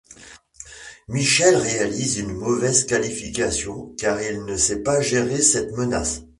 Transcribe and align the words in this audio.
Michel 1.09 1.55
réalise 1.55 2.17
une 2.17 2.33
mauvaise 2.33 2.87
qualification 2.87 3.93
car 3.99 4.19
il 4.19 4.45
ne 4.45 4.57
sait 4.57 4.81
pas 4.81 4.99
gérer 4.99 5.43
cette 5.43 5.77
menace. 5.77 6.21